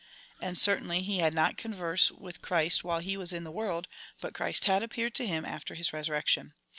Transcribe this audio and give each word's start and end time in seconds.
And, 0.41 0.57
certainly, 0.57 1.03
he 1.03 1.19
had 1.19 1.31
not 1.31 1.49
had 1.51 1.57
converse 1.59 2.09
with 2.09 2.41
Christ 2.41 2.83
while 2.83 3.01
he 3.01 3.15
was 3.17 3.31
in 3.31 3.43
the 3.43 3.51
world, 3.51 3.87
but 4.19 4.33
Christ 4.33 4.65
had 4.65 4.81
appeared 4.81 5.13
to 5.13 5.27
him 5.27 5.45
after 5.45 5.75
his 5.75 5.93
resurrection. 5.93 6.55